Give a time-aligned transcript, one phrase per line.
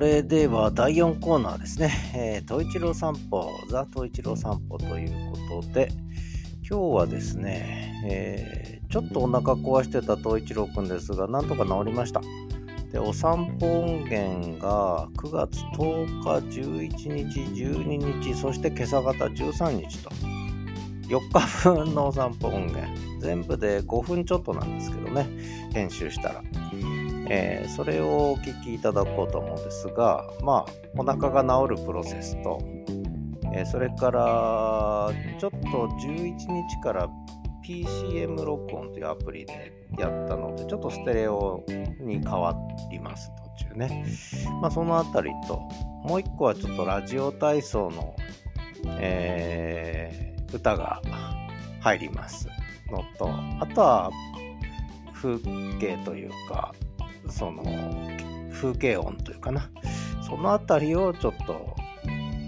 [0.00, 1.92] それでは第4コーナーですね。
[2.14, 5.90] えー、東一郎散歩、ザ・東一郎散歩ということで、
[6.66, 12.22] 今日はですね、えー、ちょっとお腹壊してた東一郎くんですが、なんとか治りました。
[12.90, 20.10] で、お散歩音源が9月10日、11日、12日、そして今朝方13日と、
[21.08, 21.40] 4日
[21.84, 22.88] 分のお散歩音源、
[23.20, 25.28] 全部で5分ちょっとなんですけどね、
[25.74, 26.42] 編集したら。
[27.32, 32.60] えー、それをお聞きいただこうと思うんですが、まあ、お腹が治るプロセスと、
[33.54, 37.08] えー、それから、ちょっと11日から
[37.64, 41.64] PCM 録音というアプリでやったので、ちょっとステレオ
[42.00, 42.52] に変わ
[42.90, 44.04] ります、途中ね。
[44.60, 45.60] まあ、そのあたりと、
[46.02, 48.16] もう一個はちょっとラジオ体操の、
[48.98, 51.00] えー、歌が
[51.78, 52.48] 入ります
[52.90, 54.10] のと、あとは
[55.14, 55.38] 風
[55.78, 56.74] 景というか、
[57.28, 57.64] その
[58.52, 59.70] 風景音というかな。
[60.26, 61.74] そのあたりをちょっと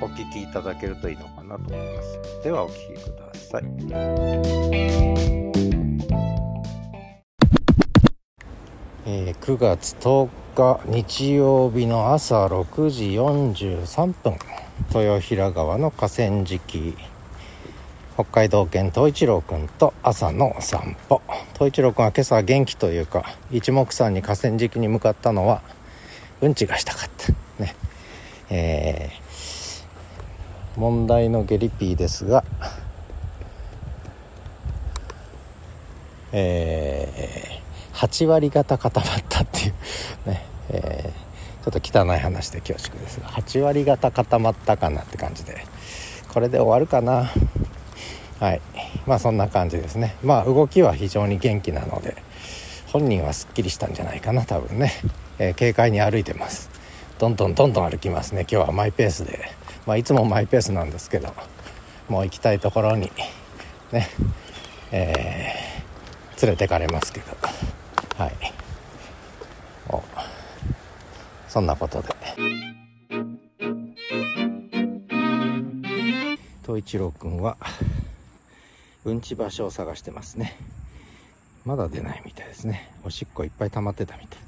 [0.00, 2.18] お聞きいただけるといいのかなと思います。
[2.44, 3.64] ではお聞きください。
[9.06, 14.38] えー、9月10日日曜日の朝6時43分。
[14.94, 16.96] 豊平川の河川敷。
[18.14, 21.20] 北海道犬東一郎くんと朝の散歩。
[21.54, 25.62] 東一郎くんは今朝元気というか一目散に河川敷に向かったのは
[26.40, 27.32] うんちがしたかった。
[27.60, 27.74] ね。
[28.50, 32.44] えー、問題のゲリピーですが
[36.30, 39.74] えー、8割方固まったっていう。
[40.30, 45.66] ね、えー、ちょっと汚い話で恐縮ですが8割方固まったかなって感じで。
[46.32, 47.30] これで終わるかな。
[48.40, 48.60] はい。
[49.06, 50.16] まあそんな感じですね。
[50.22, 52.16] まあ動きは非常に元気なので
[52.92, 54.92] 本人はすっきりしたんじゃないかな多分ね、
[55.38, 56.70] えー、軽快に歩いてます。
[57.18, 58.42] どんどんどんどん歩きますね。
[58.42, 59.50] 今日はマイペースで。
[59.86, 61.34] まあいつもマイペースなんですけど
[62.08, 63.12] もう行きたいところに
[63.92, 64.08] ね
[64.92, 67.36] えー、連れてかれますけど。
[68.16, 68.54] はい。
[71.54, 72.08] そんなことで。
[76.62, 77.56] 東一郎君は
[79.04, 80.56] うんち場所を探してますね。
[81.66, 82.90] まだ出ないみたいですね。
[83.04, 84.38] おしっこいっぱい溜まってたみたい。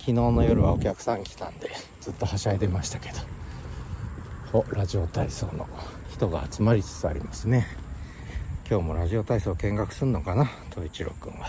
[0.00, 1.70] 昨日の夜はお客さん来たんで
[2.00, 3.18] ずっとはしゃいでましたけど。
[4.52, 5.68] おラジオ体操の
[6.10, 7.66] 人が集まりつつありますね。
[8.68, 10.50] 今日もラジオ体操見学すんのかな？
[10.70, 11.46] 東一郎くんは。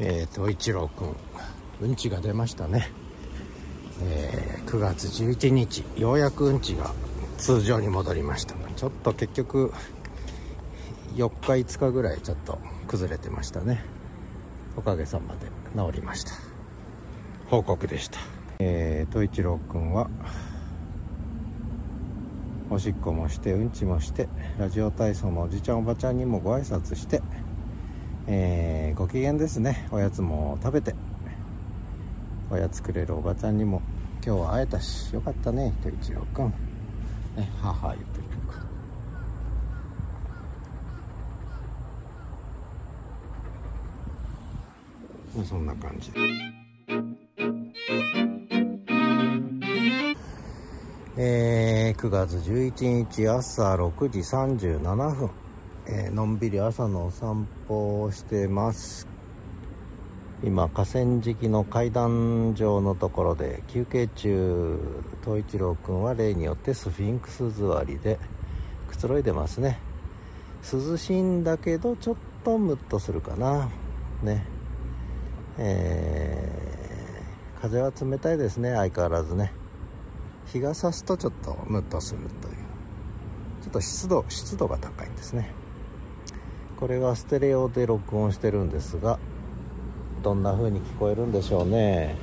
[0.00, 1.16] えー、東一郎くん
[1.82, 2.90] うんちが出ましたね。
[4.02, 6.92] えー、9月11日ようやくうんちが
[7.38, 8.56] 通常に戻りました。
[8.76, 9.72] ちょっと結局
[11.14, 12.58] 4日5日ぐらいちょっと
[12.88, 13.84] 崩れてましたね。
[14.76, 15.46] おかげさまで
[15.76, 16.32] 治りました。
[17.48, 18.18] 報告でした。
[18.58, 20.08] えー、と一郎くんは
[22.70, 24.28] おしっこもしてうんちもして
[24.58, 27.20] ラジオ体操のおじちゃんおばちゃんにもご挨拶して
[28.26, 29.88] えー、ご機嫌ですね。
[29.90, 30.94] おやつも食べて
[32.50, 33.82] おやつくれるおばちゃんにも
[34.24, 35.74] 今日は会えたしよかったね。
[35.82, 36.54] と一郎くん。
[37.36, 38.24] ね母言ってる。
[45.44, 46.12] そんな感じ。
[51.16, 55.30] えー、9月11日朝6時37分、
[55.86, 59.06] えー、のんびり朝のお散歩をしてます。
[60.44, 64.78] 今河川敷の階段状のところで休憩中
[65.22, 68.18] 東一郎くんは例によってスフィンクス座りで
[68.88, 69.78] くつろいでますね。
[70.72, 73.68] 涼しいんだけどちょっとムッとするかな。
[74.22, 74.44] ね。
[75.58, 78.74] えー、風は冷たいですね。
[78.74, 79.52] 相変わらずね。
[80.46, 82.54] 日が差すとちょっとムッとするという。
[83.62, 85.50] ちょっと湿度湿度が高いんですね。
[86.78, 89.20] これはステレオで録音してるんですが
[90.22, 92.16] どんな風に聞こえるんでしょうね。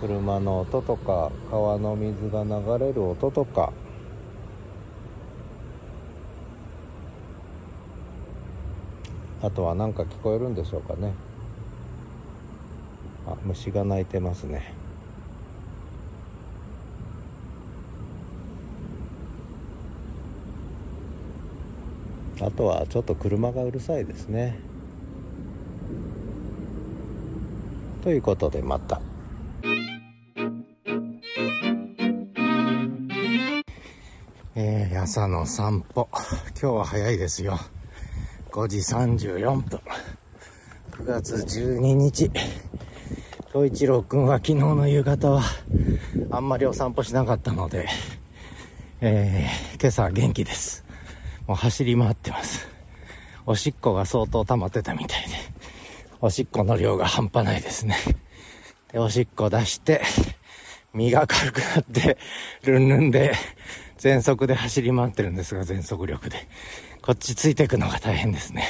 [0.00, 3.72] 車の音とか川の水が流れる音とか。
[9.42, 11.14] あとは何か聞こえるんでしょうかね。
[13.30, 14.74] あ虫が鳴いてますね。
[22.42, 24.58] あとはちょっと車がうるさいですね。
[28.02, 29.00] ということでまた。
[34.56, 36.08] えー、朝の散歩。
[36.60, 37.58] 今日は早いですよ。
[38.50, 39.80] 5時34分。
[40.92, 42.30] 9月12日。
[43.52, 45.42] 東一郎くんは昨日の夕方は
[46.30, 47.88] あんまりお散歩しなかったので、
[49.00, 50.84] えー、今朝は元気です。
[51.48, 52.68] もう走り回ってます。
[53.46, 55.34] おしっこが相当溜まってたみたいで、
[56.20, 57.96] おしっこの量が半端ないですね。
[58.92, 60.00] で、おしっこ出して、
[60.94, 62.18] 身が軽くなって、
[62.62, 63.32] ルンルンで、
[63.98, 66.36] 全速で走り回ってるんですが、全速力で。
[67.02, 68.64] こっちついていくのが大変ですね。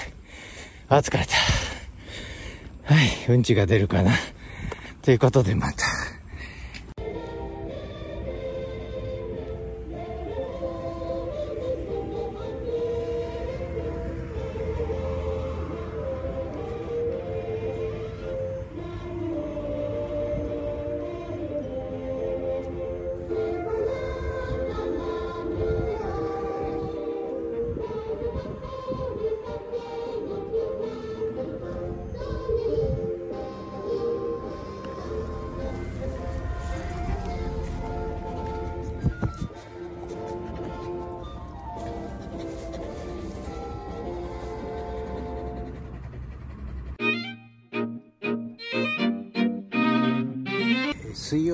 [0.88, 2.94] あ、疲れた。
[2.94, 4.12] はい、うんちが出るかな。
[5.02, 5.99] ということでまた。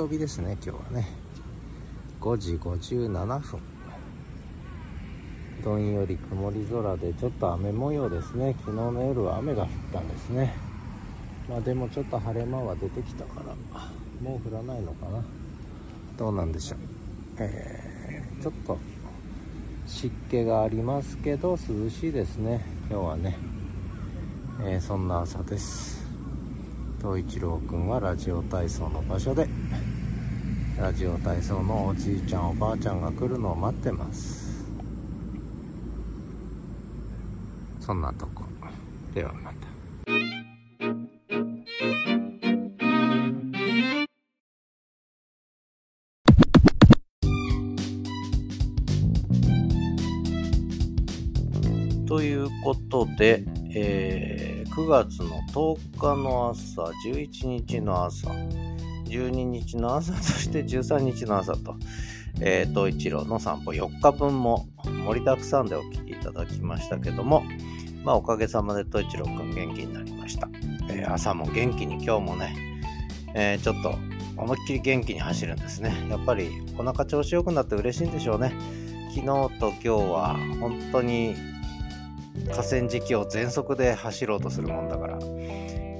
[0.06, 1.08] 曜日ですね今日はね。
[2.20, 3.60] 5時57分。
[5.64, 8.54] どんより曇り空でちょっと雨模様ですね。
[8.60, 10.54] 昨日の夜は雨が降ったんですね。
[11.48, 13.52] まあでもちょっと晴れ間は出てきたから
[14.22, 15.24] もう降らないのかな。
[16.16, 16.78] どうなんでしょう。
[17.38, 18.78] えー、ちょっと
[19.88, 22.64] 湿気がありますけど涼しいですね。
[22.88, 23.36] 今日はね、
[24.62, 26.06] えー、そんな朝です。
[27.06, 29.46] 東一郎くんはラジオ体操の場所で
[30.78, 34.62] ラジオ体操のおじいちゃんおばあちゃんが来るのを待ってます。
[37.80, 38.44] そんなとこ。
[39.14, 39.76] ではまた。
[52.06, 53.42] ということで、
[53.74, 58.30] えー、9月の10日の朝、11日の朝、
[59.06, 61.76] 12日の朝、そして13日の朝と、
[62.40, 67.44] えー、東一郎の散歩4日分も盛りだくさんでお聞きいただきましたけども、
[68.04, 70.48] まあおかげさまで東一郎くん元気になりました。
[70.90, 72.54] えー、朝も元気に今日もね、
[73.34, 73.94] えー、ちょっと
[74.36, 75.94] 思いっきり元気に走るんですね。
[76.10, 78.52] やっぱりお腹調子良くなって嬉しいんでしょうね。
[79.14, 79.26] 昨日
[79.58, 81.34] と今日は本当に
[82.50, 85.18] 河川敷を全速で走ろうとするもんだから、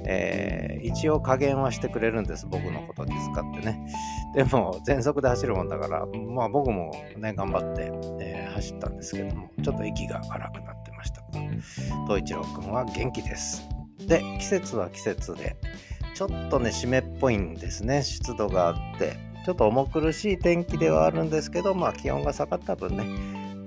[0.09, 2.47] えー、一応加減はしてくれるんです。
[2.47, 3.85] 僕のこと気遣ってね。
[4.33, 11.21] でも全速で走るもんだからまあ僕もね頑張って、えー、走ったんですけどもちょっと息が荒くなってました。
[12.07, 13.67] 東一郎くんは元気です。
[14.07, 15.57] で季節は季節で
[16.15, 18.01] ちょっとね湿っぽいんですね。
[18.01, 23.03] 湿度があってちょっと重苦しい天気ではあるんですけどまあ気温が下がった分ね。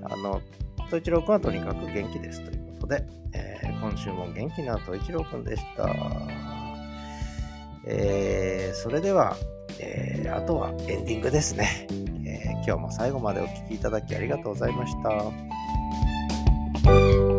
[0.03, 0.41] あの
[0.87, 3.50] 東一郎くんはとにかく元気ですということで、えー、
[3.81, 5.89] 今週も元気な東一郎くんでした。
[7.85, 9.35] えー、それでは、
[9.79, 11.87] えー、あとはエンディングですね、
[12.25, 14.93] え今日も最後までお聴きいただきありがとうございまし
[16.83, 17.30] た。